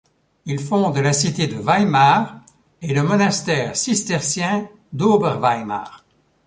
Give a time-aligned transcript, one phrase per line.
[0.47, 2.39] Il fonde la cité de Weimar
[2.81, 6.03] et le monastère cistercien d'Oberweimar.